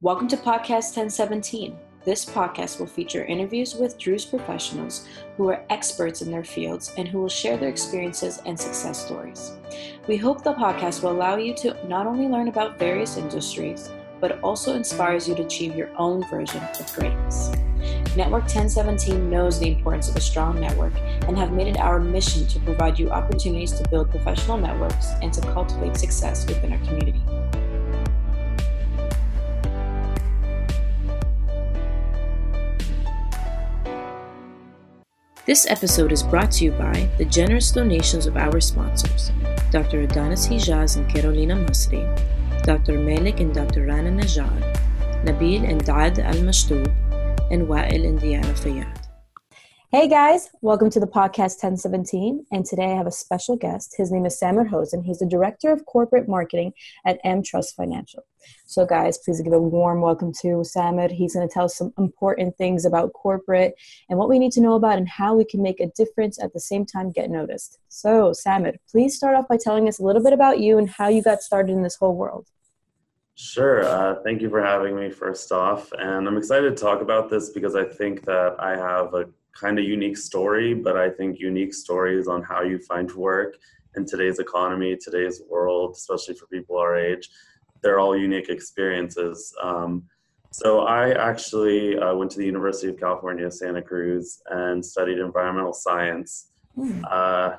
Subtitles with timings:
[0.00, 1.76] Welcome to Podcast 1017.
[2.04, 7.08] This podcast will feature interviews with Druze professionals who are experts in their fields and
[7.08, 9.54] who will share their experiences and success stories.
[10.06, 13.90] We hope the podcast will allow you to not only learn about various industries,
[14.20, 17.50] but also inspires you to achieve your own version of greatness.
[18.16, 20.94] Network 1017 knows the importance of a strong network
[21.26, 25.32] and have made it our mission to provide you opportunities to build professional networks and
[25.32, 27.20] to cultivate success within our community.
[35.48, 39.32] This episode is brought to you by the generous donations of our sponsors,
[39.70, 40.02] Dr.
[40.02, 42.04] Adonis Hijaz and Carolina Masri,
[42.64, 42.98] Dr.
[42.98, 43.86] Malik and Dr.
[43.86, 44.60] Rana Najjar,
[45.24, 46.84] Nabil and Daad Al Mashtoub,
[47.50, 48.97] and Wa'il and Diana Fayyad.
[49.90, 52.44] Hey guys, welcome to the podcast 1017.
[52.52, 53.94] And today I have a special guest.
[53.96, 55.02] His name is Samer Hosen.
[55.02, 56.74] He's the Director of Corporate Marketing
[57.06, 58.22] at AmTrust Financial.
[58.66, 61.08] So, guys, please give a warm welcome to Samer.
[61.08, 63.76] He's going to tell us some important things about corporate
[64.10, 66.52] and what we need to know about and how we can make a difference at
[66.52, 67.78] the same time get noticed.
[67.88, 71.08] So, Samer, please start off by telling us a little bit about you and how
[71.08, 72.46] you got started in this whole world.
[73.36, 73.84] Sure.
[73.84, 75.90] Uh, thank you for having me, first off.
[75.92, 79.78] And I'm excited to talk about this because I think that I have a kind
[79.78, 83.56] of unique story, but I think unique stories on how you find work
[83.96, 87.28] in today's economy, today's world, especially for people our age,
[87.82, 89.54] they're all unique experiences.
[89.62, 90.04] Um,
[90.50, 95.72] so I actually uh, went to the University of California, Santa Cruz, and studied environmental
[95.72, 96.50] science.
[96.76, 97.02] Mm.
[97.10, 97.56] Uh,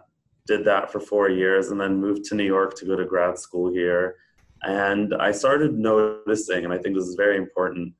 [0.47, 3.37] did that for four years, and then moved to New York to go to grad
[3.37, 4.15] school here.
[4.63, 7.93] And I started noticing, and I think this is very important,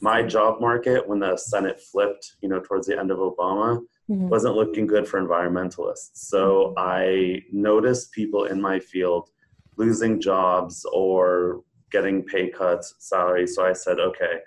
[0.00, 4.28] my job market when the Senate flipped, you know, towards the end of Obama, mm-hmm.
[4.28, 6.10] wasn't looking good for environmentalists.
[6.14, 9.30] So I noticed people in my field
[9.76, 13.46] losing jobs or getting pay cuts, salary.
[13.46, 14.40] So I said, okay,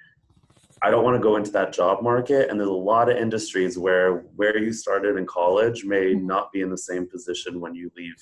[0.81, 2.49] I don't want to go into that job market.
[2.49, 6.27] And there's a lot of industries where where you started in college may mm-hmm.
[6.27, 8.21] not be in the same position when you leave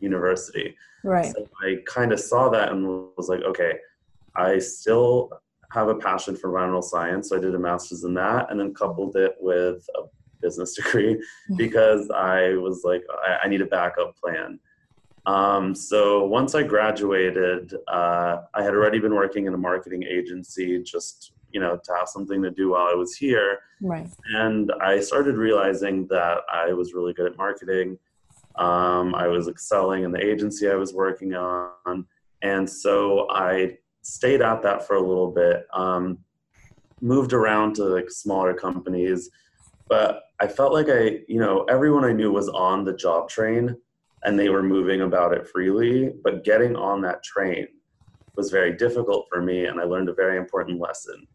[0.00, 0.76] university.
[1.04, 1.32] Right.
[1.32, 3.74] So I kind of saw that and was like, okay,
[4.34, 5.30] I still
[5.72, 7.28] have a passion for environmental science.
[7.28, 10.02] So I did a master's in that and then coupled it with a
[10.42, 11.56] business degree mm-hmm.
[11.56, 14.58] because I was like, I, I need a backup plan.
[15.26, 20.82] Um, so once I graduated, uh, I had already been working in a marketing agency
[20.82, 23.60] just, you know, to have something to do while I was here.
[23.80, 24.08] Right.
[24.34, 27.98] And I started realizing that I was really good at marketing.
[28.56, 32.06] Um, I was excelling in the agency I was working on.
[32.42, 33.76] And so I
[34.10, 35.66] stayed at that for a little bit.
[35.72, 36.18] Um,
[37.00, 39.30] moved around to like smaller companies,
[39.88, 43.76] but I felt like I, you know, everyone I knew was on the job train
[44.24, 46.12] and they were moving about it freely.
[46.22, 47.66] But getting on that train
[48.36, 51.26] was very difficult for me, and I learned a very important lesson.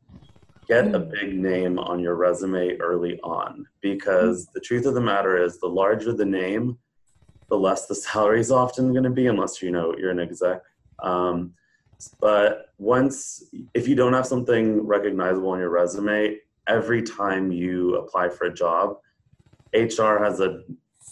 [0.68, 1.12] Get a mm.
[1.12, 5.68] big name on your resume early on because the truth of the matter is the
[5.68, 6.78] larger the name,
[7.50, 10.62] the less the salary is often going to be, unless you know you're an exec.
[11.03, 11.53] Um,
[12.20, 18.30] but once, if you don't have something recognizable on your resume, every time you apply
[18.30, 18.98] for a job,
[19.74, 20.64] HR has a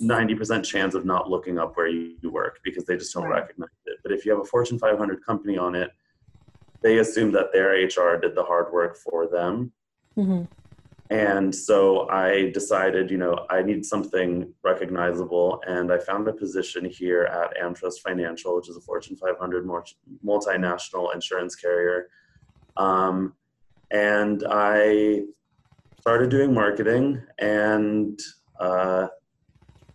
[0.01, 3.41] 90% chance of not looking up where you work because they just don't right.
[3.41, 3.97] recognize it.
[4.03, 5.91] But if you have a Fortune 500 company on it,
[6.81, 9.71] they assume that their HR did the hard work for them.
[10.17, 10.43] Mm-hmm.
[11.13, 15.61] And so I decided, you know, I need something recognizable.
[15.67, 19.63] And I found a position here at AmTrust Financial, which is a Fortune 500
[20.25, 22.07] multinational insurance carrier.
[22.77, 23.35] Um,
[23.91, 25.21] and I
[26.01, 28.19] started doing marketing and,
[28.59, 29.05] uh,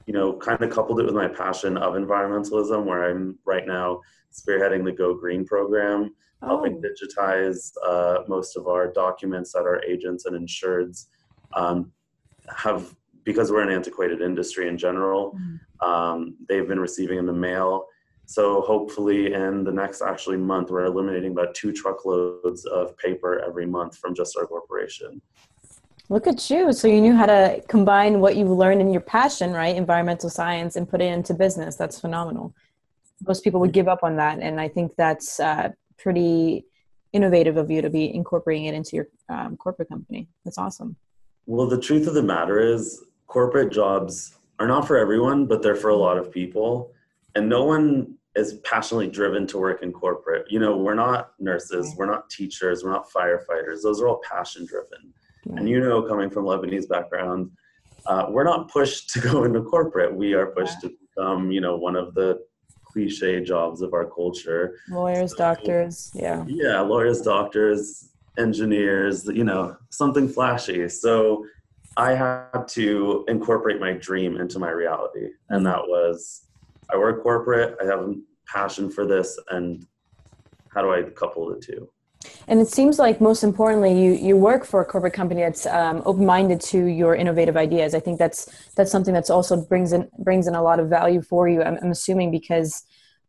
[0.06, 4.02] you know, kind of coupled it with my passion of environmentalism, where I'm right now
[4.32, 6.88] spearheading the Go Green program helping oh.
[6.88, 11.06] digitize uh, most of our documents that our agents and insureds
[11.54, 11.92] um,
[12.54, 12.94] have
[13.24, 15.88] because we're an antiquated industry in general mm-hmm.
[15.88, 17.86] um, they've been receiving in the mail.
[18.26, 23.66] So hopefully in the next actually month we're eliminating about two truckloads of paper every
[23.66, 25.20] month from just our corporation.
[26.10, 26.72] Look at you.
[26.72, 29.76] So you knew how to combine what you learned in your passion right?
[29.76, 31.76] Environmental science and put it into business.
[31.76, 32.54] That's phenomenal.
[33.26, 36.64] Most people would give up on that and i think that's uh, pretty
[37.12, 40.28] innovative of you to be incorporating it into your um, corporate company.
[40.44, 40.96] That's awesome.
[41.46, 45.76] Well, the truth of the matter is, corporate jobs are not for everyone, but they're
[45.76, 46.92] for a lot of people.
[47.34, 50.50] And no one is passionately driven to work in corporate.
[50.50, 53.82] You know, we're not nurses, we're not teachers, we're not firefighters.
[53.82, 55.12] Those are all passion driven.
[55.56, 57.50] And you know, coming from Lebanese background,
[58.06, 60.14] uh, we're not pushed to go into corporate.
[60.14, 60.90] We are pushed yeah.
[60.90, 62.40] to become, you know, one of the
[62.98, 64.80] cliche jobs of our culture.
[64.90, 66.44] Lawyers, so, doctors, yeah.
[66.48, 70.88] Yeah, lawyers, doctors, engineers, you know, something flashy.
[70.88, 71.46] So
[71.96, 75.28] I had to incorporate my dream into my reality.
[75.48, 76.42] And that was
[76.92, 78.14] I work corporate, I have a
[78.46, 79.86] passion for this, and
[80.74, 81.88] how do I couple the two?
[82.48, 86.02] And it seems like most importantly, you you work for a corporate company that's um,
[86.04, 87.94] open minded to your innovative ideas.
[87.94, 91.22] I think that's that's something that's also brings in brings in a lot of value
[91.22, 91.62] for you.
[91.62, 92.84] I'm, I'm assuming because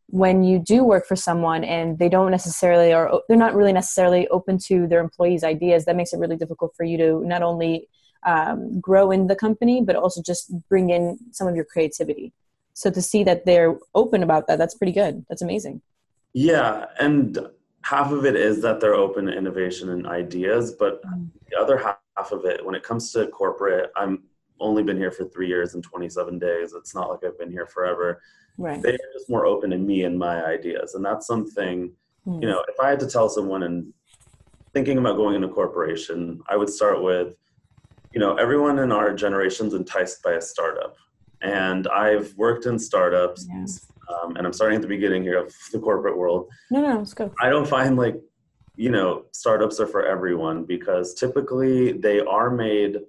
[0.07, 4.27] when you do work for someone and they don't necessarily or they're not really necessarily
[4.29, 7.87] open to their employees' ideas, that makes it really difficult for you to not only
[8.25, 12.33] um, grow in the company but also just bring in some of your creativity.
[12.73, 15.25] So to see that they're open about that, that's pretty good.
[15.29, 15.81] That's amazing.
[16.33, 17.37] Yeah, and
[17.83, 21.27] half of it is that they're open to innovation and ideas, but mm.
[21.49, 24.23] the other half of it, when it comes to corporate, I'm
[24.59, 26.73] only been here for three years and 27 days.
[26.73, 28.21] It's not like I've been here forever.
[28.57, 28.81] Right.
[28.81, 31.93] They're just more open to me and my ideas, and that's something.
[32.27, 32.41] Mm.
[32.41, 33.93] You know, if I had to tell someone and
[34.73, 37.35] thinking about going into corporation, I would start with,
[38.13, 40.97] you know, everyone in our generation's enticed by a startup,
[41.41, 43.47] and I've worked in startups.
[43.49, 43.65] Yeah
[44.09, 46.49] um, and I'm starting at the beginning here of the corporate world.
[46.71, 47.31] No, no, let's go.
[47.39, 48.15] I don't find like,
[48.75, 52.99] you know, startups are for everyone because typically they are made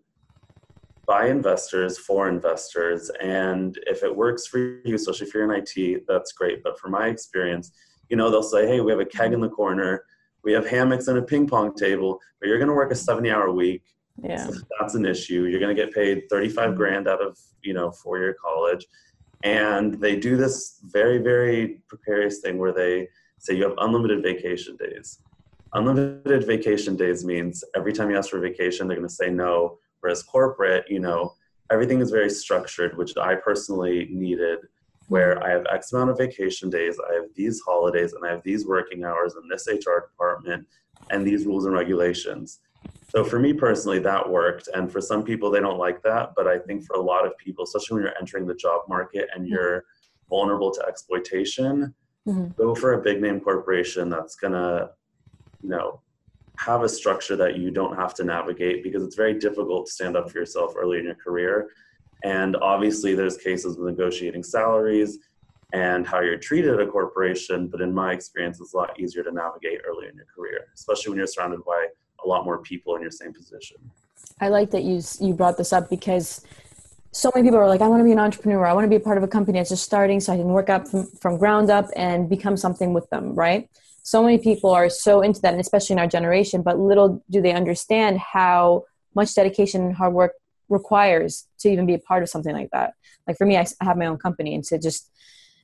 [1.06, 3.11] by investors for investors.
[3.20, 6.62] And if it works for you, especially if you're in IT, that's great.
[6.62, 7.73] But from my experience,
[8.08, 10.05] you know, they'll say, hey, we have a keg in the corner,
[10.43, 13.31] we have hammocks and a ping pong table, but you're going to work a 70
[13.31, 13.82] hour week.
[14.23, 14.46] Yeah.
[14.46, 15.44] So that's an issue.
[15.44, 18.87] You're going to get paid 35 grand out of, you know, four year college
[19.42, 23.08] and they do this very, very precarious thing where they
[23.38, 25.19] say you have unlimited vacation days.
[25.72, 29.78] Unlimited vacation days means every time you ask for vacation, they're going to say no.
[30.00, 31.34] Whereas corporate, you know,
[31.70, 34.58] everything is very structured, which I personally needed,
[35.08, 38.43] where I have X amount of vacation days, I have these holidays, and I have
[38.43, 40.66] these working hours in this HR department,
[41.10, 42.60] and these rules and regulations.
[43.11, 44.69] So for me personally, that worked.
[44.73, 46.32] And for some people, they don't like that.
[46.37, 49.29] But I think for a lot of people, especially when you're entering the job market
[49.35, 49.53] and mm-hmm.
[49.53, 49.85] you're
[50.29, 51.93] vulnerable to exploitation,
[52.27, 52.49] mm-hmm.
[52.56, 54.91] go for a big name corporation that's gonna,
[55.62, 56.00] you know,
[56.56, 60.17] have a structure that you don't have to navigate because it's very difficult to stand
[60.17, 61.71] up for yourself early in your career.
[62.23, 65.19] And obviously, there's cases of negotiating salaries
[65.73, 67.67] and how you're treated at a corporation.
[67.69, 71.11] But in my experience, it's a lot easier to navigate early in your career, especially
[71.11, 71.88] when you're surrounded by
[72.25, 73.76] a lot more people in your same position.
[74.40, 76.43] I like that you you brought this up because
[77.12, 78.64] so many people are like, I want to be an entrepreneur.
[78.67, 80.46] I want to be a part of a company that's just starting so I can
[80.46, 83.69] work up from, from ground up and become something with them, right?
[84.02, 87.43] So many people are so into that, and especially in our generation, but little do
[87.43, 88.84] they understand how
[89.14, 90.32] much dedication and hard work
[90.69, 92.94] requires to even be a part of something like that.
[93.26, 95.11] Like for me, I have my own company, and to just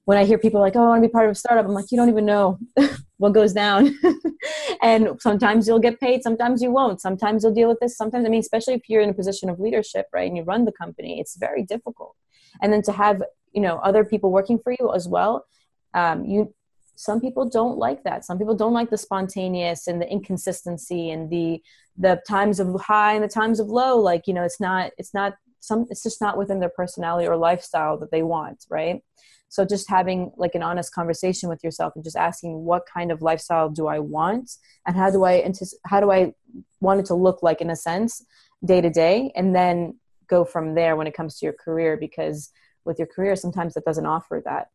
[0.07, 1.75] when I hear people like, "Oh, I want to be part of a startup," I'm
[1.75, 2.59] like, "You don't even know
[3.19, 3.95] what goes down."
[4.83, 7.01] and sometimes you'll get paid, sometimes you won't.
[7.01, 7.97] Sometimes you'll deal with this.
[7.97, 10.65] Sometimes, I mean, especially if you're in a position of leadership, right, and you run
[10.65, 12.15] the company, it's very difficult.
[12.63, 13.23] And then to have
[13.53, 15.45] you know other people working for you as well,
[15.93, 16.55] um, you
[16.95, 18.25] some people don't like that.
[18.25, 21.63] Some people don't like the spontaneous and the inconsistency and the
[21.99, 23.99] the times of high and the times of low.
[23.99, 27.37] Like you know, it's not it's not some it's just not within their personality or
[27.37, 29.03] lifestyle that they want, right?
[29.49, 33.23] So just having like an honest conversation with yourself and just asking what kind of
[33.23, 34.51] lifestyle do i want?
[34.87, 35.51] And how do i
[35.87, 36.33] how do i
[36.81, 38.25] want it to look like in a sense
[38.65, 39.33] day to day?
[39.35, 39.99] And then
[40.29, 42.51] go from there when it comes to your career because
[42.85, 44.69] with your career sometimes that doesn't offer that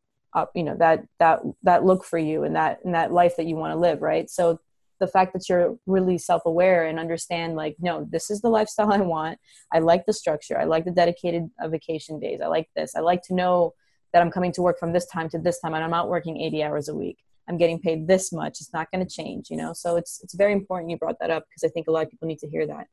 [0.56, 3.56] you know that that that look for you and that and that life that you
[3.56, 4.30] want to live right?
[4.30, 4.60] So
[5.00, 8.98] the fact that you're really self-aware and understand like no this is the lifestyle i
[8.98, 9.38] want.
[9.74, 10.58] I like the structure.
[10.58, 12.40] I like the dedicated uh, vacation days.
[12.42, 12.96] I like this.
[12.96, 13.74] I like to know
[14.14, 16.40] that I'm coming to work from this time to this time and I'm not working
[16.40, 17.18] 80 hours a week.
[17.48, 18.62] I'm getting paid this much.
[18.62, 19.74] It's not going to change, you know?
[19.74, 22.12] So it's, it's very important you brought that up because I think a lot of
[22.12, 22.88] people need to hear that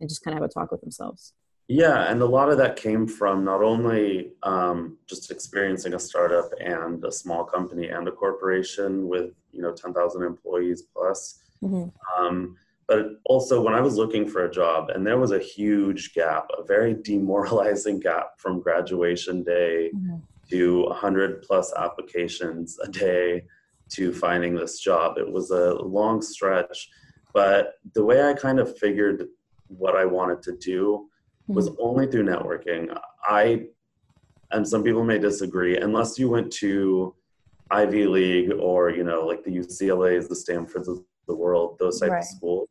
[0.00, 1.34] and just kind of have a talk with themselves.
[1.68, 6.50] Yeah, and a lot of that came from not only um, just experiencing a startup
[6.60, 11.90] and a small company and a corporation with you know 10,000 employees plus, mm-hmm.
[12.18, 12.56] um,
[12.88, 16.48] but also when I was looking for a job, and there was a huge gap,
[16.58, 20.16] a very demoralizing gap from graduation day mm-hmm
[20.50, 23.44] to 100 plus applications a day
[23.90, 25.18] to finding this job.
[25.18, 26.88] It was a long stretch,
[27.32, 29.26] but the way I kind of figured
[29.68, 31.08] what I wanted to do
[31.46, 31.82] was mm-hmm.
[31.82, 32.96] only through networking.
[33.24, 33.66] I,
[34.50, 37.14] and some people may disagree, unless you went to
[37.70, 42.10] Ivy League or, you know, like the UCLA's, the Stanfords of the world, those types
[42.10, 42.18] right.
[42.18, 42.68] of schools,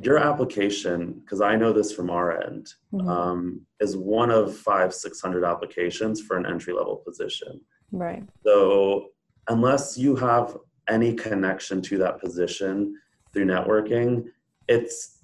[0.00, 3.08] your application, because I know this from our end, mm-hmm.
[3.08, 7.60] um, is one of five, 600 applications for an entry level position.
[7.90, 8.22] Right.
[8.44, 9.08] So,
[9.48, 10.56] unless you have
[10.88, 12.94] any connection to that position,
[13.32, 14.26] through networking,
[14.68, 15.18] it's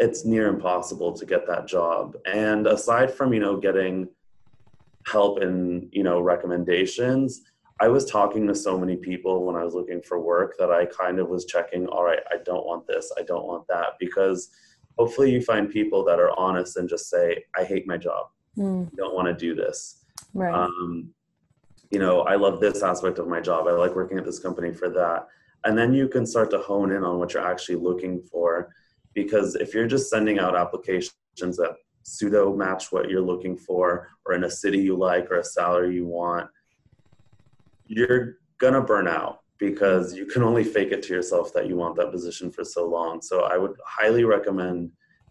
[0.00, 2.16] it's near impossible to get that job.
[2.26, 4.08] And aside from, you know, getting
[5.06, 7.42] help and, you know, recommendations,
[7.80, 10.86] I was talking to so many people when I was looking for work that I
[10.86, 14.50] kind of was checking, all right, I don't want this, I don't want that because
[14.96, 18.28] hopefully you find people that are honest and just say, I hate my job.
[18.56, 18.86] Mm.
[18.86, 20.04] I don't want to do this.
[20.34, 20.54] Right.
[20.54, 21.12] Um,
[21.90, 23.66] you know, I love this aspect of my job.
[23.66, 25.26] I like working at this company for that.
[25.64, 28.72] And then you can start to hone in on what you're actually looking for.
[29.14, 34.34] Because if you're just sending out applications that pseudo match what you're looking for, or
[34.34, 36.48] in a city you like, or a salary you want,
[37.86, 41.96] you're gonna burn out because you can only fake it to yourself that you want
[41.96, 43.22] that position for so long.
[43.22, 44.90] So I would highly recommend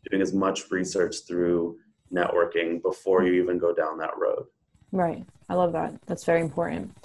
[0.09, 1.77] doing as much research through
[2.13, 4.45] networking before you even go down that road.
[4.91, 5.25] Right.
[5.49, 5.93] I love that.
[6.05, 6.95] That's very important.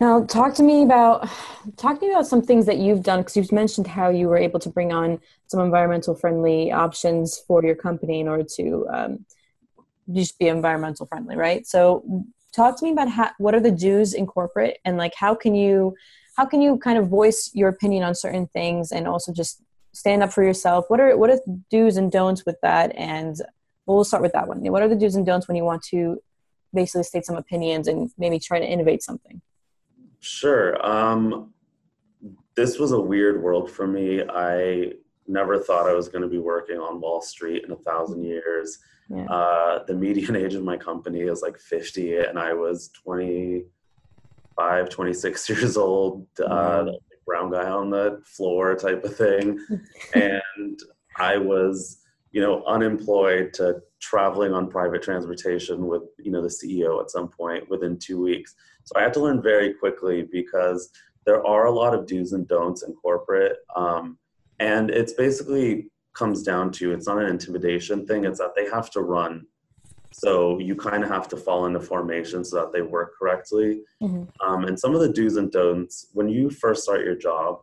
[0.00, 1.28] Now, talk to me about
[1.76, 4.36] talk to me about some things that you've done because you've mentioned how you were
[4.36, 9.24] able to bring on some environmental friendly options for your company in order to um,
[10.12, 11.66] just be environmental friendly, right?
[11.66, 15.34] So, talk to me about how, what are the do's in corporate and like how
[15.34, 15.94] can you
[16.36, 20.22] how can you kind of voice your opinion on certain things and also just stand
[20.22, 20.86] up for yourself?
[20.88, 21.38] What are what are
[21.70, 22.94] do's and don'ts with that?
[22.96, 23.36] And
[23.86, 24.60] well, we'll start with that one.
[24.60, 26.20] What are the do's and don'ts when you want to
[26.72, 29.40] basically state some opinions and maybe try to innovate something?
[30.18, 30.84] Sure.
[30.84, 31.52] Um,
[32.56, 34.22] this was a weird world for me.
[34.28, 34.92] I
[35.26, 38.78] never thought i was going to be working on wall street in a thousand years
[39.08, 39.24] yeah.
[39.24, 43.64] uh, the median age of my company is like 50 and i was 20
[44.54, 46.86] 25, 26 years old, uh,
[47.26, 49.58] brown guy on the floor type of thing.
[50.14, 50.78] and
[51.16, 51.98] I was,
[52.32, 57.28] you know, unemployed to traveling on private transportation with, you know, the CEO at some
[57.28, 58.54] point within two weeks.
[58.84, 60.90] So I had to learn very quickly because
[61.24, 63.56] there are a lot of do's and don'ts in corporate.
[63.74, 64.18] Um,
[64.60, 68.90] and it's basically comes down to it's not an intimidation thing, it's that they have
[68.90, 69.46] to run
[70.16, 73.80] so you kind of have to fall into formation so that they work correctly.
[74.00, 74.48] Mm-hmm.
[74.48, 77.62] Um, and some of the do's and don'ts, when you first start your job,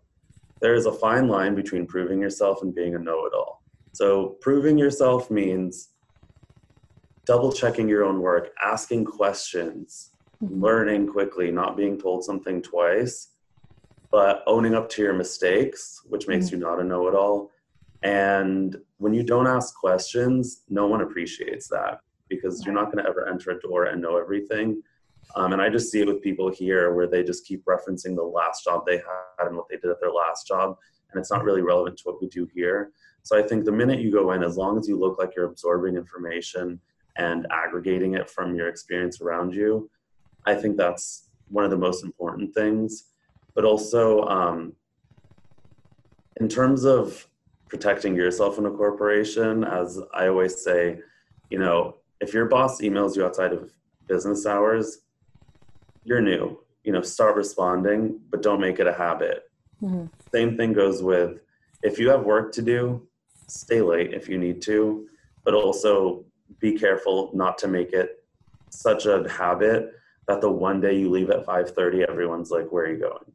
[0.60, 3.64] there is a fine line between proving yourself and being a know it all.
[3.94, 5.92] So proving yourself means
[7.26, 10.10] double checking your own work, asking questions,
[10.44, 10.62] mm-hmm.
[10.62, 13.30] learning quickly, not being told something twice,
[14.12, 16.58] but owning up to your mistakes, which makes mm-hmm.
[16.58, 17.50] you not a know it all.
[18.04, 23.10] And when you don't ask questions, no one appreciates that because you're not going to
[23.10, 24.82] ever enter a door and know everything.
[25.36, 28.24] Um, and I just see it with people here where they just keep referencing the
[28.24, 30.78] last job they had and what they did at their last job,
[31.12, 32.92] and it's not really relevant to what we do here.
[33.24, 35.46] So I think the minute you go in, as long as you look like you're
[35.46, 36.80] absorbing information
[37.18, 39.90] and aggregating it from your experience around you,
[40.46, 43.06] I think that's one of the most important things.
[43.54, 44.74] But also, um,
[46.40, 47.28] in terms of
[47.72, 51.00] protecting yourself in a corporation, as I always say,
[51.50, 53.72] you know, if your boss emails you outside of
[54.10, 55.00] business hours,
[56.04, 56.60] you're new.
[56.84, 59.50] You know, start responding, but don't make it a habit.
[59.82, 60.08] Mm-hmm.
[60.34, 61.40] Same thing goes with
[61.82, 63.08] if you have work to do,
[63.48, 65.08] stay late if you need to,
[65.46, 66.26] but also
[66.60, 68.26] be careful not to make it
[68.70, 69.94] such a habit
[70.28, 73.32] that the one day you leave at 5:30 everyone's like where are you going?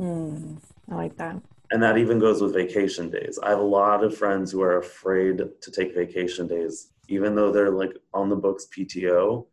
[0.00, 0.58] Mm,
[0.90, 1.36] I like that.
[1.70, 3.38] And that even goes with vacation days.
[3.42, 7.52] I have a lot of friends who are afraid to take vacation days even though
[7.52, 9.46] they're like on the books PTO.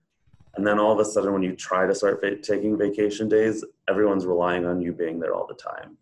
[0.56, 3.64] And then all of a sudden, when you try to start va- taking vacation days,
[3.90, 5.98] everyone's relying on you being there all the time.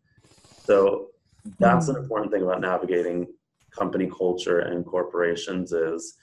[0.64, 1.10] So
[1.60, 2.04] that's an hmm.
[2.04, 3.28] important thing about navigating
[3.72, 6.16] company culture and corporations is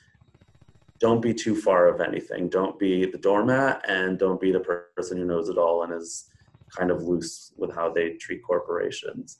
[0.98, 2.48] don't be too far of anything.
[2.48, 6.28] Don't be the doormat and don't be the person who knows it all and is
[6.70, 9.38] kind of loose with how they treat corporations.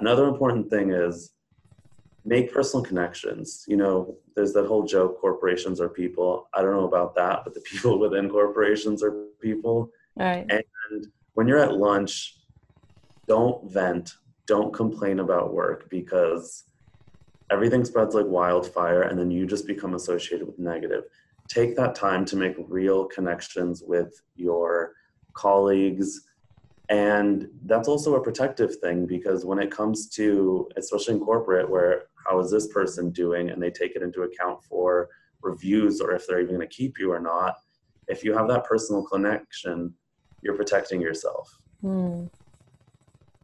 [0.00, 1.32] Another important thing is
[2.24, 3.64] make personal connections.
[3.66, 6.48] You know, there's that whole joke corporations are people.
[6.54, 9.90] I don't know about that, but the people within corporations are people.
[10.16, 10.46] Right.
[10.48, 12.36] And when you're at lunch,
[13.26, 14.14] don't vent,
[14.46, 16.64] don't complain about work because
[17.50, 21.04] everything spreads like wildfire and then you just become associated with negative.
[21.48, 24.92] Take that time to make real connections with your
[25.32, 26.27] colleagues.
[26.90, 32.04] And that's also a protective thing because when it comes to, especially in corporate, where
[32.28, 35.08] how is this person doing and they take it into account for
[35.42, 37.56] reviews or if they're even going to keep you or not
[38.08, 39.92] if you have that personal connection
[40.42, 42.28] you're protecting yourself mm.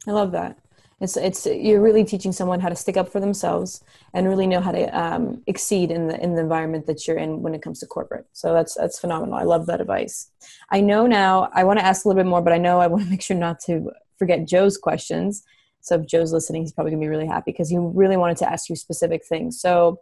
[0.07, 0.59] i love that
[1.01, 3.83] it's it's you're really teaching someone how to stick up for themselves
[4.13, 7.43] and really know how to um, exceed in the in the environment that you're in
[7.43, 10.31] when it comes to corporate so that's that's phenomenal i love that advice
[10.71, 12.87] i know now i want to ask a little bit more but i know i
[12.87, 15.45] want to make sure not to forget joe's questions
[15.85, 18.51] So if Joe's listening, he's probably gonna be really happy because he really wanted to
[18.51, 19.61] ask you specific things.
[19.61, 20.01] So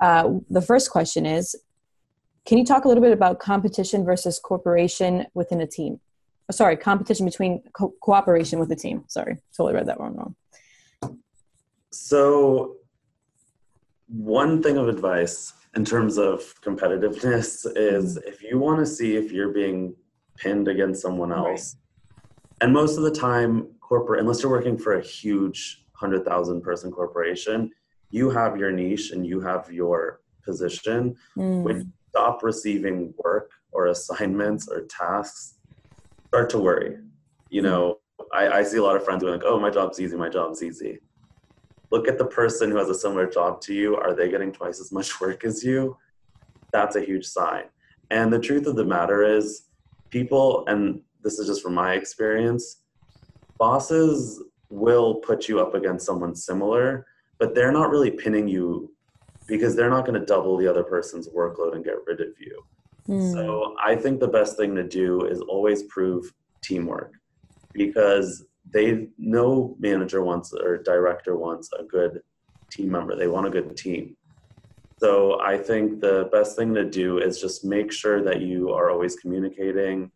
[0.00, 1.54] uh, the first question is,
[2.44, 6.00] can you talk a little bit about competition versus cooperation within a team?
[6.50, 9.04] Sorry, competition between co- cooperation with the team.
[9.08, 10.14] Sorry, totally read that wrong.
[10.16, 11.18] Wrong.
[11.90, 12.76] So
[14.08, 19.32] one thing of advice in terms of competitiveness is if you want to see if
[19.32, 19.94] you're being
[20.36, 21.76] pinned against someone else,
[22.60, 27.70] and most of the time, corporate, unless you're working for a huge 100,000 person corporation,
[28.10, 31.16] you have your niche and you have your position.
[31.36, 31.62] Mm.
[31.62, 35.54] When you stop receiving work or assignments or tasks,
[36.34, 36.96] start to worry.
[37.48, 37.98] You know,
[38.32, 40.62] I, I see a lot of friends going like, oh, my job's easy, my job's
[40.62, 41.00] easy
[41.94, 43.94] look at the person who has a similar job to you.
[43.94, 45.96] Are they getting twice as much work as you?
[46.72, 47.64] That's a huge sign.
[48.10, 49.68] And the truth of the matter is,
[50.10, 52.82] people, and this is just from my experience,
[53.58, 57.06] bosses will put you up against someone similar,
[57.38, 58.90] but they're not really pinning you
[59.46, 62.64] because they're not going to double the other person's workload and get rid of you.
[63.08, 63.32] Mm.
[63.32, 66.32] So I think the best thing to do is always prove
[66.62, 67.12] teamwork
[67.72, 72.22] because they no manager wants or director wants a good
[72.70, 73.14] team member.
[73.14, 74.16] They want a good team.
[74.98, 78.90] So I think the best thing to do is just make sure that you are
[78.90, 80.10] always communicating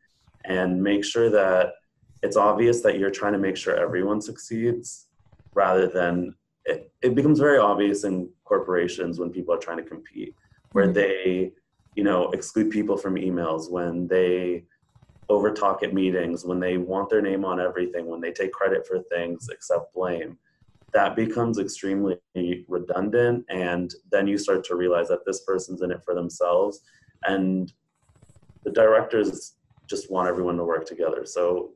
[0.45, 1.75] and make sure that
[2.23, 5.09] it's obvious that you're trying to make sure everyone succeeds
[5.55, 10.35] rather than it, it becomes very obvious in corporations when people are trying to compete
[10.73, 10.95] where Mhm.
[10.95, 11.53] they
[11.95, 14.65] you know exclude people from emails when they
[15.29, 18.87] over talk at meetings when they want their name on everything when they take credit
[18.87, 20.39] for things except blame
[20.93, 22.19] that becomes extremely
[22.67, 26.81] redundant and then you start to realize that this person's in it for themselves
[27.27, 27.73] and
[28.65, 29.55] the directors
[29.89, 31.25] just want everyone to work together.
[31.25, 31.73] So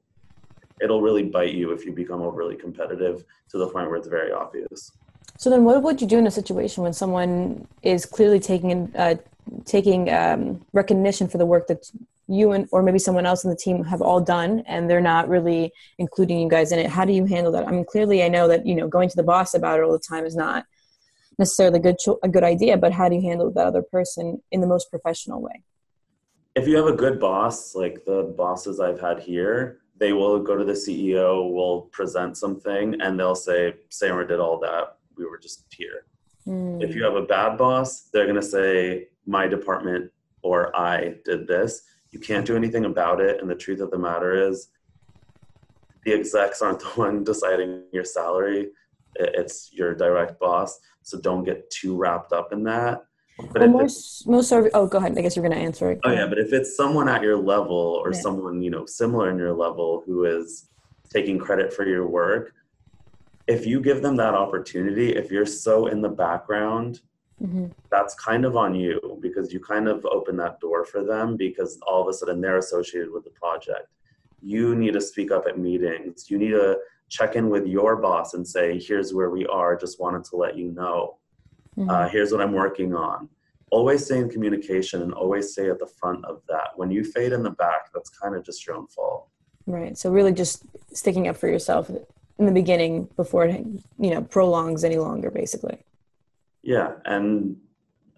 [0.81, 4.33] it'll really bite you if you become overly competitive to the point where it's very
[4.33, 4.93] obvious.
[5.39, 9.17] So then, what would you do in a situation when someone is clearly taking uh,
[9.65, 11.91] taking um, recognition for the work that
[12.29, 15.29] you and or maybe someone else in the team have all done, and they're not
[15.29, 16.89] really including you guys in it?
[16.89, 17.67] How do you handle that?
[17.67, 19.93] I mean, clearly, I know that you know going to the boss about it all
[19.93, 20.65] the time is not
[21.39, 24.43] necessarily a good cho- a good idea, but how do you handle that other person
[24.51, 25.63] in the most professional way?
[26.55, 30.57] if you have a good boss like the bosses i've had here they will go
[30.57, 35.39] to the ceo will present something and they'll say Samer did all that we were
[35.39, 36.05] just here
[36.47, 36.83] Mm.
[36.83, 40.11] if you have a bad boss they're going to say my department
[40.43, 43.99] or i did this you can't do anything about it and the truth of the
[43.99, 44.69] matter is
[46.05, 48.71] the execs aren't the one deciding your salary
[49.17, 53.05] it's your direct boss so don't get too wrapped up in that
[53.53, 55.17] but Well, most most serv- oh, go ahead.
[55.19, 56.01] I guess you're going to answer it.
[56.05, 58.21] Oh yeah, but if it's someone at your level or Yeah.
[58.21, 60.69] someone you know similar in your level who is
[61.11, 62.53] taking credit for your work,
[63.49, 67.01] if you give them that opportunity, if you're so in the background,
[67.39, 71.37] hmm that's kind of on you because you kind of open that door for them
[71.37, 73.89] because all of a sudden they're associated with the project.
[74.41, 76.31] You need to speak up at meetings.
[76.31, 76.79] You need to
[77.11, 79.77] check in with your boss and say, "Here's where we are.
[79.77, 81.19] Just wanted to let you know."
[81.79, 81.89] Mm-hmm.
[81.89, 83.29] uh, here's what I'm working on.
[83.71, 86.71] Always stay in communication and always stay at the front of that.
[86.77, 89.29] When you fade in the back, that's kind of just your own fault.
[89.67, 89.97] Right.
[89.97, 91.91] So really just sticking up for yourself
[92.39, 93.65] in the beginning before it,
[93.99, 95.79] you know, prolongs any longer, basically.
[96.63, 97.57] Yeah, and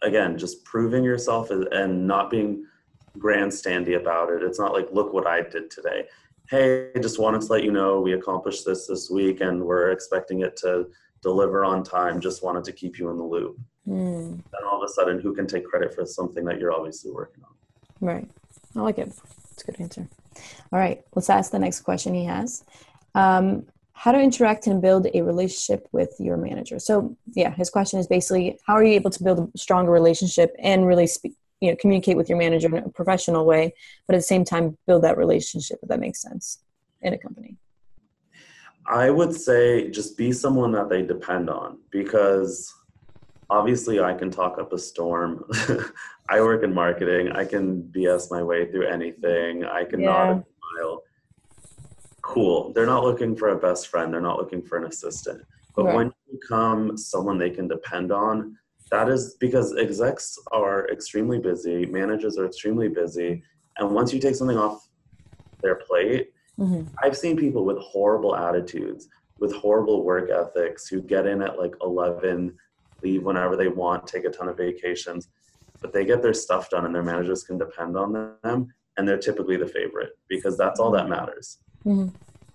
[0.03, 2.67] again, just proving yourself and- and not being
[3.19, 4.43] grandstandy about it.
[4.43, 6.09] It's not like, look what I did today.
[6.51, 10.41] Hey, just wanted to let you know we accomplished this this week and we're expecting
[10.43, 10.91] it to
[11.23, 12.21] deliver on time.
[12.21, 13.57] Just wanted to keep you in the loop.
[13.89, 17.11] Mm, Then all of a sudden, who can take credit for something that you're obviously
[17.13, 17.51] working on?
[18.01, 18.29] right.
[18.77, 19.09] I like it.
[19.53, 20.09] It's a good answer.
[20.73, 21.03] All right.
[21.15, 22.65] Let's ask the next question he has.
[23.15, 26.79] Um, how to interact and build a relationship with your manager.
[26.79, 30.55] So, yeah, his question is basically how are you able to build a stronger relationship
[30.59, 33.73] and really speak, you know, communicate with your manager in a professional way,
[34.07, 36.59] but at the same time build that relationship, if that makes sense,
[37.03, 37.57] in a company.
[38.87, 42.75] I would say just be someone that they depend on because
[43.49, 45.45] obviously I can talk up a storm.
[46.29, 47.31] I work in marketing.
[47.33, 49.65] I can BS my way through anything.
[49.65, 50.31] I can nod Yeah.
[50.33, 50.45] and
[50.79, 51.03] smile.
[52.25, 52.73] Cool.
[52.73, 54.13] They're not looking for a best friend.
[54.13, 55.43] They're not looking for an assistant.
[55.77, 55.95] But Right.
[55.95, 58.57] when you become someone they can depend on,
[58.91, 63.43] that is because execs are extremely busy, managers are extremely busy,
[63.79, 64.89] and once you take something off
[65.63, 69.09] their plate, hmm I've seen people with horrible attitudes,
[69.41, 72.57] with horrible work ethics, who get in at like 11,
[73.03, 75.29] leave whenever they want, take a ton of vacations,
[75.83, 78.73] but they get their stuff done and their managers can depend on them.
[78.97, 81.59] And they're typically the favorite because that's all that matters.
[81.85, 82.09] Hmm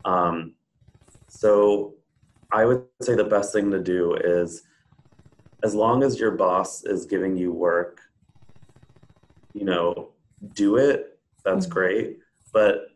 [0.05, 0.55] Um,
[1.27, 1.93] so
[2.51, 4.63] I would say the best thing to do is
[5.63, 8.01] as long as your boss is giving you work,
[9.53, 10.09] you know,
[10.53, 11.19] do it.
[11.43, 11.73] That's mm-hmm.
[11.73, 12.19] great.
[12.53, 12.87] But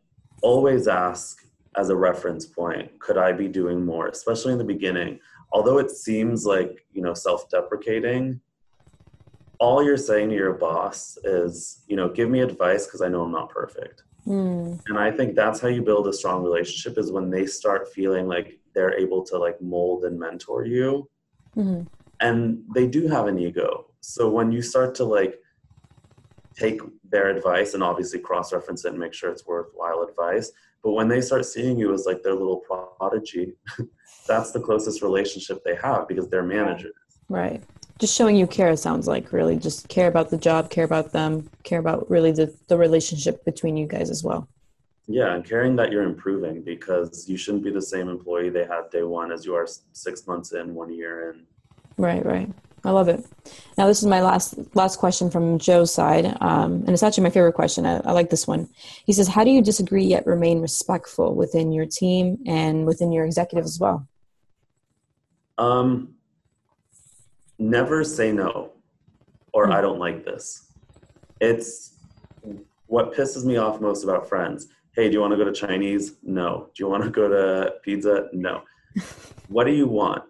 [0.41, 5.19] always ask as a reference point, could I be doing more, especially in the beginning?
[5.51, 8.39] Although it seems like, you know, self deprecating,
[9.59, 13.21] all you're saying to your boss is, you know, give me advice because I know
[13.21, 14.03] I'm not perfect.
[14.27, 14.79] Mm.
[14.87, 18.27] And I think that's how you build a strong relationship is when they start feeling
[18.27, 21.09] like they're able to like mold and mentor you.
[21.55, 21.83] Mm-hmm.
[22.19, 23.87] And they do have an ego.
[23.99, 25.39] So when you start to like
[26.57, 30.51] take their advice and obviously cross reference it and make sure it's worthwhile advice,
[30.83, 33.53] but when they start seeing you as like their little prodigy,
[34.27, 36.93] that's the closest relationship they have because they're managers.
[37.29, 37.63] Right
[37.99, 41.49] just showing you care sounds like really just care about the job care about them
[41.63, 44.47] care about really the, the relationship between you guys as well.
[45.07, 48.89] Yeah and caring that you're improving because you shouldn't be the same employee they had
[48.91, 51.45] day one as you are six months in one year in.
[51.97, 52.49] Right right.
[52.85, 53.25] I love it.
[53.77, 57.29] Now this is my last last question from joe's side um, and it's actually my
[57.29, 57.85] favorite question.
[57.85, 58.69] I, I like this one.
[59.05, 63.25] He says how do you disagree yet remain respectful within your team and within your
[63.25, 64.07] executive as well?
[65.57, 66.15] Um
[67.69, 68.71] never say no
[69.53, 70.67] or I don't like this.
[71.39, 71.93] It's
[72.87, 74.67] what pisses me off most about friends.
[74.95, 76.15] Hey, do you want to go to Chinese?
[76.23, 76.69] No.
[76.75, 78.27] Do you want to go to pizza?
[78.33, 78.63] No.
[79.47, 80.23] what do you want?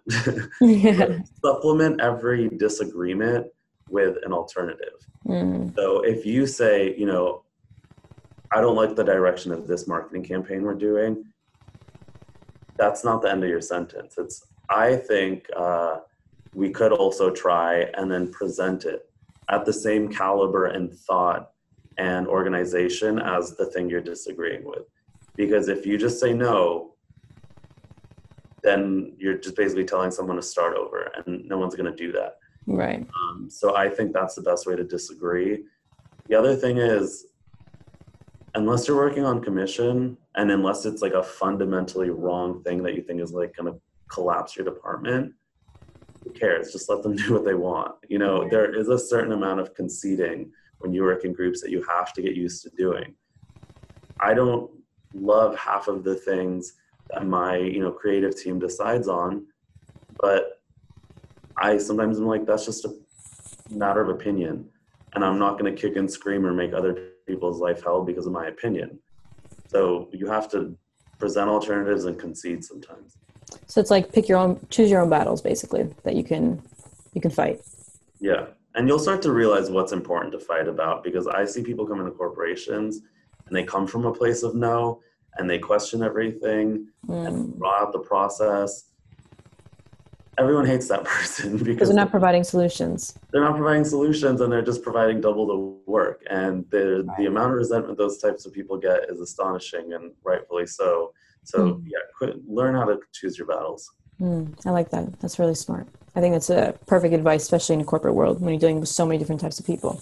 [0.60, 1.18] yeah.
[1.44, 3.46] Supplement every disagreement
[3.88, 4.94] with an alternative.
[5.26, 5.74] Mm.
[5.74, 7.42] So if you say, you know,
[8.52, 11.24] I don't like the direction of this marketing campaign we're doing,
[12.76, 14.14] that's not the end of your sentence.
[14.16, 15.98] It's, I think, uh,
[16.54, 19.08] we could also try and then present it
[19.50, 21.50] at the same caliber and thought
[21.98, 24.84] and organization as the thing you're disagreeing with.
[25.36, 26.94] Because if you just say no,
[28.62, 32.12] then you're just basically telling someone to start over, and no one's going to do
[32.12, 32.38] that.
[32.66, 33.06] Right.
[33.30, 35.64] Um, so I think that's the best way to disagree.
[36.28, 37.26] The other thing is,
[38.54, 43.02] unless you're working on commission, and unless it's like a fundamentally wrong thing that you
[43.02, 45.34] think is like going to collapse your department,
[46.38, 46.72] cares?
[46.72, 47.94] Just let them do what they want.
[48.08, 51.70] You know, there is a certain amount of conceding when you work in groups that
[51.70, 53.14] you have to get used to doing.
[54.20, 54.70] I don't
[55.14, 56.74] love half of the things
[57.10, 59.46] that my, you know, creative team decides on,
[60.20, 60.60] but
[61.58, 62.94] I sometimes am like, that's just a
[63.70, 64.68] matter of opinion.
[65.14, 68.26] And I'm not going to kick and scream or make other people's life hell because
[68.26, 68.98] of my opinion.
[69.68, 70.76] So you have to
[71.18, 73.16] present alternatives and concede sometimes.
[73.66, 76.62] So it's like pick your own, choose your own battles, basically that you can
[77.12, 77.60] you can fight.
[78.20, 81.86] Yeah, and you'll start to realize what's important to fight about because I see people
[81.86, 83.00] come into corporations
[83.46, 85.00] and they come from a place of no
[85.36, 87.26] and they question everything mm.
[87.26, 88.90] and draw out the process.
[90.38, 93.16] Everyone hates that person because they're not providing solutions.
[93.30, 96.24] They're not providing solutions and they're just providing double the work.
[96.28, 97.18] And the right.
[97.18, 101.12] the amount of resentment those types of people get is astonishing and rightfully so.
[101.44, 103.90] So yeah, quit, learn how to choose your battles.
[104.20, 105.20] Mm, I like that.
[105.20, 105.88] That's really smart.
[106.16, 108.88] I think that's a perfect advice, especially in a corporate world when you're dealing with
[108.88, 110.00] so many different types of people.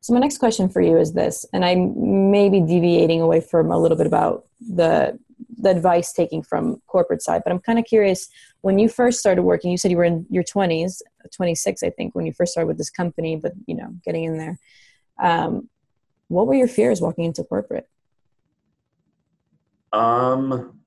[0.00, 3.70] So my next question for you is this, and I may be deviating away from
[3.70, 5.18] a little bit about the
[5.56, 8.28] the advice taking from corporate side, but I'm kind of curious.
[8.60, 11.00] When you first started working, you said you were in your 20s,
[11.32, 14.38] 26, I think, when you first started with this company, but you know, getting in
[14.38, 14.58] there.
[15.20, 15.68] Um,
[16.28, 17.88] what were your fears walking into corporate?
[19.92, 20.80] Um,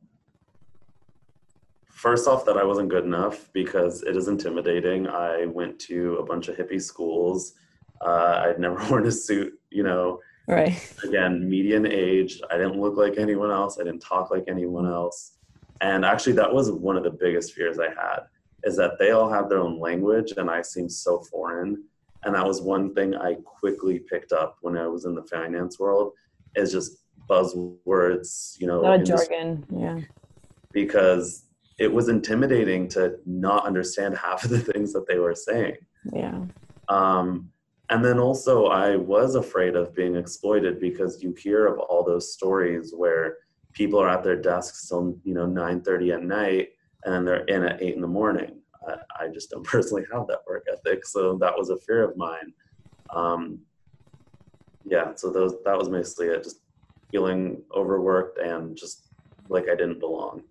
[1.89, 5.07] first off, that I wasn't good enough because it is intimidating.
[5.07, 7.53] I went to a bunch of hippie schools.
[8.01, 10.19] Uh, I'd never worn a suit, you know.
[10.47, 10.93] Right.
[11.03, 12.41] Again, median age.
[12.49, 13.79] I didn't look like anyone else.
[13.79, 15.37] I didn't talk like anyone else.
[15.81, 18.21] And actually, that was one of the biggest fears I had
[18.63, 21.83] is that they all have their own language and I seemed so foreign.
[22.23, 25.79] And that was one thing I quickly picked up when I was in the finance
[25.79, 26.13] world
[26.55, 26.97] is just
[27.29, 29.99] buzzwords, you know, jargon, yeah.
[30.73, 31.45] Because
[31.79, 35.77] it was intimidating to not understand half of the things that they were saying.
[36.13, 36.45] Yeah.
[36.89, 37.49] Um,
[37.89, 42.33] and then also, I was afraid of being exploited because you hear of all those
[42.33, 43.37] stories where
[43.73, 46.69] people are at their desks till you know 9:30 at night,
[47.03, 48.61] and then they're in at eight in the morning.
[48.87, 52.15] I, I just don't personally have that work ethic, so that was a fear of
[52.15, 52.53] mine.
[53.09, 53.59] Um,
[54.85, 56.43] yeah, so those that was mostly it.
[56.43, 56.61] Just
[57.11, 59.07] feeling overworked and just
[59.49, 60.43] like I didn't belong.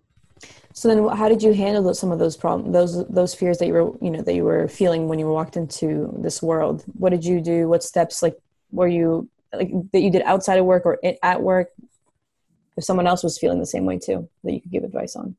[0.73, 3.73] So then, how did you handle some of those problems, those those fears that you
[3.73, 6.83] were, you know, that you were feeling when you walked into this world?
[6.93, 7.67] What did you do?
[7.67, 8.37] What steps, like,
[8.71, 11.69] were you like that you did outside of work or at work?
[12.77, 15.35] If someone else was feeling the same way too, that you could give advice on.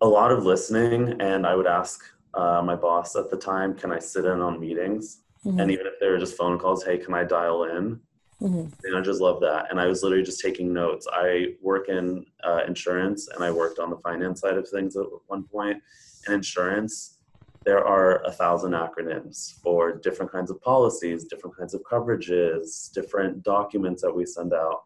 [0.00, 2.02] a lot of listening, and I would ask
[2.34, 5.60] uh, my boss at the time, "Can I sit in on meetings?" Mhm.
[5.60, 8.00] And even if they were just phone calls, "Hey, can I dial in?"
[8.40, 8.72] Mhm.
[9.04, 11.06] just love that, and I was literally just taking notes.
[11.10, 15.06] I work in uh, insurance, and I worked on the finance side of things at
[15.26, 15.82] one point.
[16.26, 17.18] In insurance,
[17.64, 23.42] there are a thousand acronyms for different kinds of policies, different kinds of coverages, different
[23.42, 24.82] documents that we send out.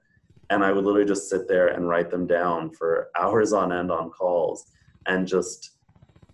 [0.48, 3.92] And I would literally just sit there and write them down for hours on end
[3.92, 4.66] on calls
[5.06, 5.72] and just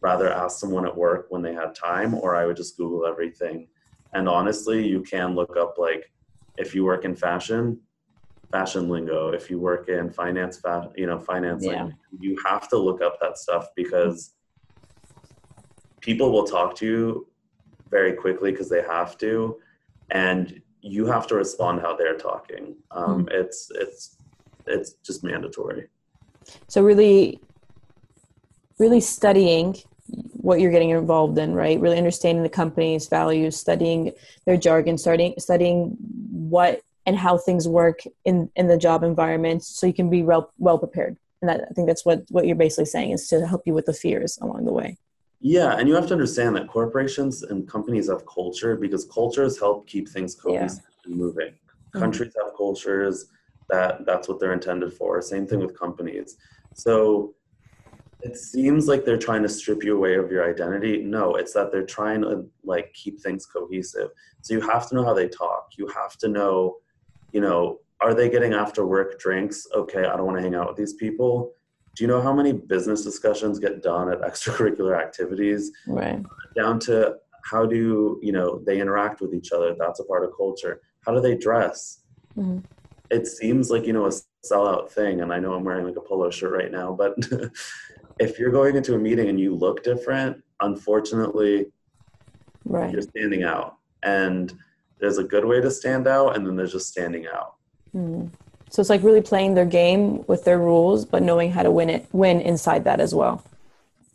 [0.01, 3.69] rather ask someone at work when they had time, or I would just Google everything.
[4.15, 6.11] And honestly, you can look up like
[6.59, 7.81] if you work in fashion,
[8.53, 9.31] fashion lingo.
[9.31, 11.85] If you work in finance, fa- you know, finance, Yeah.
[11.85, 11.97] lingo.
[12.19, 14.35] you have to look up that stuff because
[16.01, 17.27] people will talk to you
[17.91, 19.59] very quickly because they have to,
[20.11, 22.77] and you have to respond how they're talking.
[22.91, 24.17] Um, It's it's
[24.67, 25.89] it's just mandatory.
[26.69, 27.43] So really,
[28.79, 29.77] really studying
[30.47, 31.81] what you're getting involved in, right?
[31.81, 34.13] Really understanding the company's values, studying
[34.45, 35.97] their jargon, starting studying
[36.55, 40.53] what and how things work in in the job environment, so you can be well
[40.59, 41.17] well prepared.
[41.41, 43.87] And that, I think that's what what you're basically saying is to help you with
[43.87, 44.97] the fears along the way.
[45.41, 49.89] Yeah, and you have to understand that corporations and companies have culture because cultures help
[49.89, 51.55] keep things cohesive and moving.
[51.55, 52.01] Mhm.
[52.03, 53.27] Countries have cultures
[53.69, 55.21] that that's what they're intended for.
[55.23, 56.37] Same thing with companies.
[56.75, 57.35] So
[58.23, 61.03] it seems like they're trying to strip you away of your identity.
[61.03, 64.09] No, it's that they're trying to like keep things cohesive.
[64.41, 65.73] So you have to know how they talk.
[65.77, 66.77] You have to know,
[67.33, 69.67] you know, are they getting after work drinks?
[69.75, 71.53] Okay, I don't want to hang out with these people.
[71.95, 75.71] Do you know how many business discussions get done at extracurricular activities?
[75.87, 76.23] Right.
[76.55, 79.75] Down to how do you know they interact with each other?
[79.79, 80.81] That's a part of culture.
[81.05, 82.03] How do they dress?
[82.37, 82.65] Mhm.
[83.11, 84.13] It seems like you know a
[84.45, 87.15] sellout thing, and I know I'm wearing like a polo shirt right now, but
[88.19, 91.67] if you're going into a meeting and you look different, unfortunately,
[92.65, 92.93] Right.
[92.93, 93.77] you're standing out.
[94.03, 94.53] And
[94.99, 97.55] there's a good way to stand out, and then there's just standing out.
[97.95, 98.31] Mhm.
[98.71, 101.89] So it's like really playing their game with their rules, but knowing how to win
[101.91, 103.43] it, win inside that as well.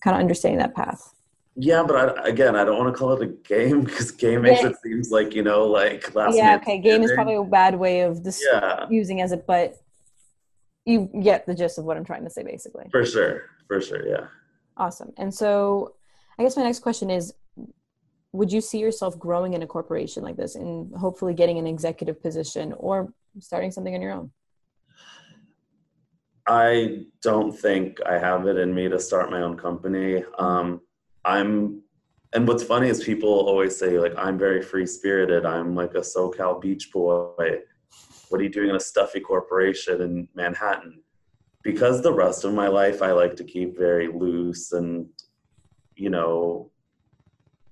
[0.03, 1.13] Kind of understanding that path.
[1.55, 4.61] Yeah, but I, again, I don't want to call it a game because game makes
[4.61, 4.69] Yeah.
[4.69, 6.35] it seems like you know, like last.
[6.35, 6.55] yeah.
[6.55, 6.79] Okay.
[6.79, 9.75] Game is probably a bad way of this Yeah, using as it, but
[10.85, 12.85] you get the gist of what I'm trying to say, basically.
[12.91, 14.07] for sure, for sure.
[14.07, 14.27] Yeah.
[14.77, 15.13] Awesome.
[15.17, 15.95] And so,
[16.39, 17.33] I guess my next question is:
[18.31, 22.21] Would you see yourself growing in a corporation like this, and hopefully getting an executive
[22.21, 24.31] position, or starting something on your own?
[26.47, 30.23] I don't think I have it in me to start my own company.
[30.39, 30.81] Um,
[31.23, 31.83] I'm,
[32.33, 35.45] and what's funny is people always say like I'm very free spirited.
[35.45, 37.59] I'm like a SoCal beach boy.
[38.31, 41.01] What are you doing in a stuffy corporation in Manhattan?
[41.63, 45.07] Because the rest of my life I like to keep very loose and,
[45.95, 46.71] you know,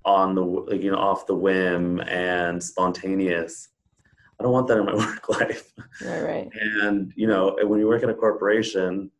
[0.05, 3.69] on the you know off the whim and spontaneous.
[4.39, 5.71] I don't want that in my work life.
[6.03, 6.21] Right.
[6.21, 6.49] Right.
[6.81, 9.11] And you know, when you work in a corporation,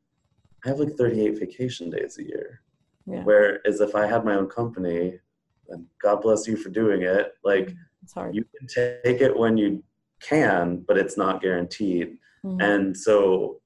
[0.65, 2.61] I have like 38 vacation days a year.
[3.05, 3.23] Yeah.
[3.23, 5.19] Whereas if I had my own company,
[5.69, 7.73] and God bless you for doing it, like
[8.03, 8.35] It's hard.
[8.35, 9.83] you can take it when you
[10.19, 12.17] can, but it's not guaranteed.
[12.45, 12.61] Mhm.
[12.61, 13.61] And so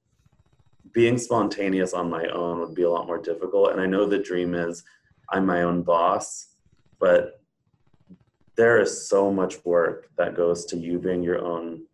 [0.91, 3.71] being spontaneous on my own would be a lot more difficult.
[3.71, 4.83] And I know the dream is
[5.29, 6.55] I'm my own boss,
[6.99, 7.41] but
[8.55, 11.85] there is so much work that goes to you being your own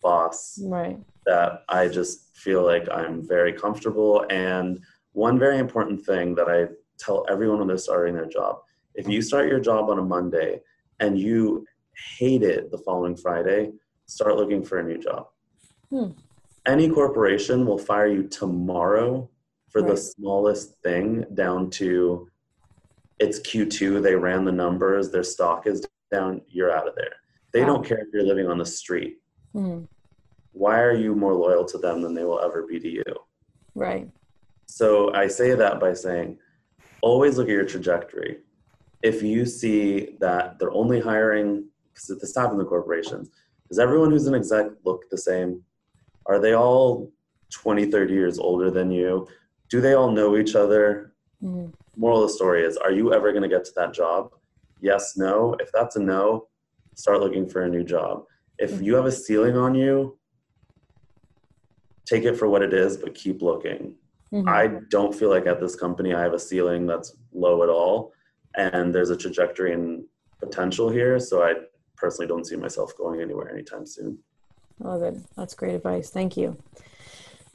[0.00, 0.98] boss Right.
[1.26, 4.24] that I just feel like I'm very comfortable.
[4.30, 4.80] And
[5.12, 8.62] one very important thing that I tell everyone when they're starting their job
[8.94, 10.62] if you start your job on a Monday
[11.00, 11.66] and you
[12.18, 13.72] hate it the following Friday,
[14.06, 15.28] start looking for a new job.
[15.90, 16.10] Hmm.
[16.66, 19.28] Any corporation will fire you tomorrow
[19.70, 22.28] for the smallest thing down to
[23.18, 27.14] it's Q2, they ran the numbers, their stock is down, you're out of there.
[27.52, 27.66] They Wow.
[27.68, 29.20] don't care if you're living on the street
[29.54, 29.86] Mhm.
[30.52, 33.04] why are you more loyal to them than they will ever be to you?
[33.74, 34.10] Right.
[34.66, 36.38] So I say that by saying,
[37.02, 38.42] always look at your trajectory.
[39.02, 43.30] If you see that they're only hiring, because this happens in the corporations,
[43.68, 45.62] does everyone who's an exec look the same?
[46.26, 47.10] Are they all
[47.52, 49.26] 20, 30 years older than you?
[49.70, 51.12] Do they all know each other?
[51.42, 51.72] Mhm.
[51.96, 54.32] Moral of the story is, are you ever going to get to that job?
[54.80, 55.54] Yes, no.
[55.60, 56.48] If that's a no,
[56.94, 58.24] start looking for a new job.
[58.58, 60.18] If you have a ceiling on you,
[62.04, 63.96] take it for what it is, but keep looking.
[64.32, 64.48] Mhm.
[64.48, 68.12] I don't feel like at this company I have a ceiling that's low at all,
[68.56, 70.04] and there's a trajectory and
[70.40, 71.18] potential here.
[71.18, 71.54] So I
[71.96, 74.18] personally don't see myself going anywhere anytime soon.
[74.78, 75.16] Love it.
[75.36, 76.10] That's great advice.
[76.10, 76.56] Thank you.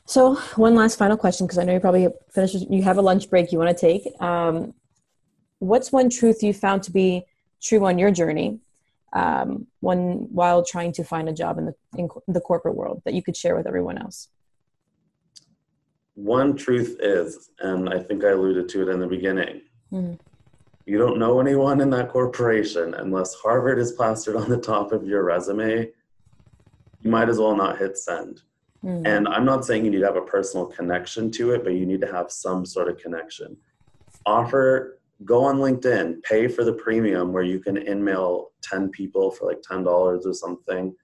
[0.06, 2.56] So, one last final question, because I know you probably finished.
[2.70, 4.22] You have a lunch break you want to take.
[4.22, 4.74] Um,
[5.60, 7.24] what's one truth you found to be
[7.62, 8.60] true on your journey,
[9.14, 13.14] um, one while trying to find a job in the in the corporate world that
[13.14, 14.28] you could share with everyone else?
[16.16, 19.62] One truth is, and I think I alluded to it in the beginning.
[19.94, 20.16] Mm-hmm.
[20.92, 25.08] You don't know anyone in that corporation unless Harvard is plastered on the top of
[25.08, 25.90] your resume.
[27.02, 28.42] You might as well not hit send
[28.84, 29.06] Mm.
[29.06, 31.86] And I'm not saying you need to have a personal connection to it, but you
[31.86, 33.56] need to have some sort of connection.
[34.26, 39.48] Offer, go on LinkedIn, pay for the premium where you can in-mail 10 people for
[39.48, 39.86] like $10
[40.26, 40.96] or something.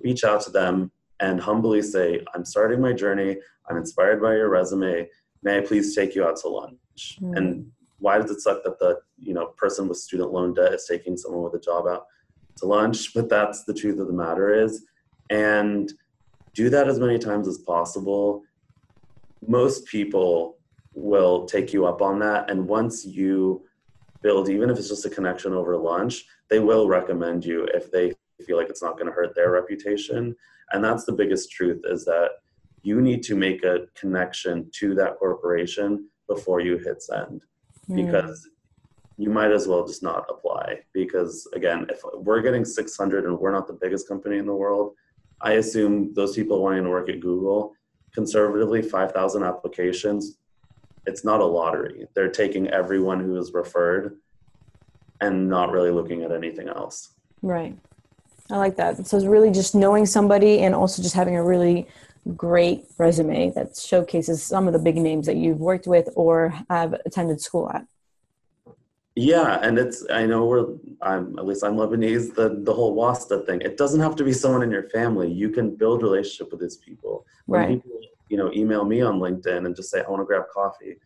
[0.00, 0.90] Reach out to them
[1.20, 3.36] and humbly say, I'm starting my journey.
[3.68, 5.08] I'm inspired by your resume.
[5.44, 7.18] May I please take you out to lunch?
[7.20, 7.36] Mm.
[7.36, 10.86] And why does it suck that the you know person with student loan debt is
[10.86, 12.06] taking someone with a job out
[12.58, 13.14] to lunch?
[13.14, 14.84] But that's the truth of the matter is.
[15.30, 15.92] And
[16.54, 18.42] do that as many times as possible.
[19.46, 20.58] Most people
[20.94, 22.50] will take you up on that.
[22.50, 23.64] And once you
[24.22, 28.12] build, even if it's just a connection over lunch, they will recommend you if they
[28.46, 30.36] feel like it's not going to hurt their reputation.
[30.72, 32.30] And that's the biggest truth is that
[32.82, 37.42] you need to make a connection to that corporation before you hit send
[37.94, 38.48] because
[39.22, 43.52] you might as well just not apply because again if we're getting 600 and we're
[43.52, 44.94] not the biggest company in the world
[45.42, 47.74] I assume those people wanting to work at Google,
[48.14, 50.38] conservatively, 5,000 applications,
[51.04, 52.06] it's not a lottery.
[52.14, 54.18] They're taking everyone who is referred
[55.20, 57.14] and not really looking at anything else.
[57.42, 57.76] Right.
[58.50, 59.04] I like that.
[59.06, 61.88] So it's really just knowing somebody and also just having a really
[62.36, 66.94] great resume that showcases some of the big names that you've worked with or have
[67.04, 67.84] attended school at.
[69.14, 70.66] Yeah, and it's I know we're
[71.02, 72.34] I'm at least I'm Lebanese.
[72.34, 73.60] The the whole wasta thing.
[73.60, 75.30] It doesn't have to be someone in your family.
[75.30, 77.26] You can build relationship with these people.
[77.46, 77.68] When right.
[77.68, 80.96] people you know email me on LinkedIn and just say I want to grab coffee.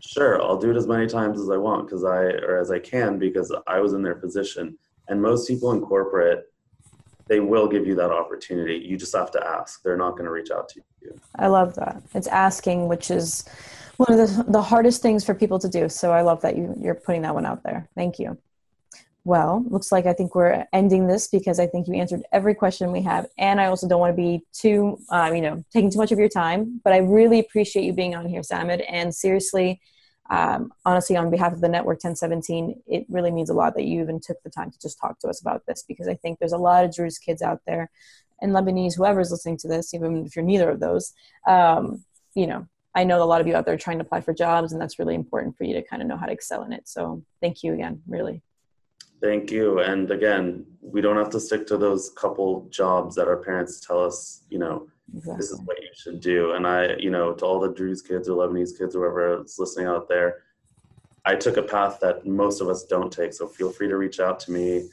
[0.00, 2.78] Sure, I'll do it as many times as I want because I or as I
[2.78, 4.76] can because I was in their position.
[5.08, 6.52] And most people in corporate,
[7.26, 8.76] they will give you that opportunity.
[8.76, 9.82] You just have to ask.
[9.82, 11.18] They're not going to reach out to you.
[11.36, 12.02] I love that.
[12.14, 13.44] It's asking, which is
[14.00, 15.86] one of the, the hardest things for people to do.
[15.90, 17.86] So I love that you, you're putting that one out there.
[17.94, 18.38] Thank you.
[19.24, 22.92] Well, looks like I think we're ending this because I think you answered every question
[22.92, 25.98] we have, and I also don't want to be too, um, you know, taking too
[25.98, 26.80] much of your time.
[26.82, 28.78] But I really appreciate you being on here, Samer.
[28.88, 29.82] And seriously,
[30.30, 34.00] um, honestly, on behalf of the Network 1017, it really means a lot that you
[34.00, 36.52] even took the time to just talk to us about this because I think there's
[36.52, 37.90] a lot of Druze kids out there,
[38.40, 41.12] and Lebanese, whoever's listening to this, even if you're neither of those,
[41.46, 42.02] um,
[42.34, 44.72] you know, I know a lot of you out there trying to apply for jobs,
[44.72, 46.88] and that's really important for you to kind of know how to excel in it.
[46.88, 48.42] So thank you again, really.
[49.22, 49.80] Thank you.
[49.80, 54.02] And again, we don't have to stick to those couple jobs that our parents tell
[54.02, 55.36] us, you know, exactly.
[55.36, 56.52] this is what you should do.
[56.52, 59.56] And I, you know, to all the Druze kids or Lebanese kids or whoever is
[59.58, 60.42] listening out there,
[61.26, 63.34] I took a path that most of us don't take.
[63.34, 64.88] So feel free to reach out to me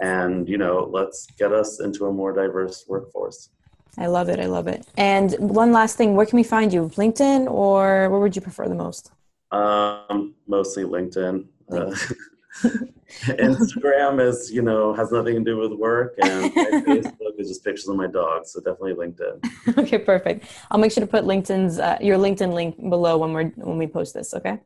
[0.00, 3.50] and, you know, let's get us into a more diverse workforce.
[3.98, 4.38] I love it.
[4.38, 4.86] I love it.
[4.96, 6.90] And one last thing, where can we find you?
[6.94, 9.12] LinkedIn or where would you prefer the most?
[9.50, 11.46] Um, mostly LinkedIn.
[11.70, 11.94] Uh,
[13.26, 16.52] Instagram is, you know, has nothing to do with work, and
[16.86, 18.46] Facebook is just pictures of my dog.
[18.46, 19.78] So definitely LinkedIn.
[19.78, 20.46] okay, perfect.
[20.70, 23.86] I'll make sure to put LinkedIn's uh, your LinkedIn link below when we're when we
[23.86, 24.34] post this.
[24.34, 24.58] Okay.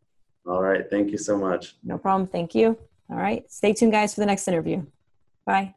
[0.47, 0.89] All right.
[0.91, 1.77] Thank you so much.
[1.83, 2.29] No problem.
[2.29, 2.79] Thank you.
[3.11, 3.51] All right.
[3.51, 4.85] Stay tuned, guys, for the next interview.
[5.47, 5.75] Bye.